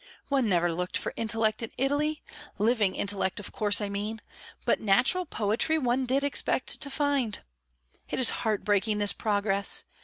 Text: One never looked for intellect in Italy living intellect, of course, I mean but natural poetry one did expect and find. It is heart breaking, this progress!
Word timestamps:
One 0.29 0.49
never 0.49 0.73
looked 0.73 0.97
for 0.97 1.13
intellect 1.15 1.61
in 1.61 1.69
Italy 1.77 2.23
living 2.57 2.95
intellect, 2.95 3.39
of 3.39 3.51
course, 3.51 3.79
I 3.81 3.87
mean 3.87 4.19
but 4.65 4.79
natural 4.81 5.27
poetry 5.27 5.77
one 5.77 6.07
did 6.07 6.23
expect 6.23 6.83
and 6.83 6.91
find. 6.91 7.43
It 8.09 8.19
is 8.19 8.31
heart 8.41 8.63
breaking, 8.63 8.97
this 8.97 9.13
progress! 9.13 9.83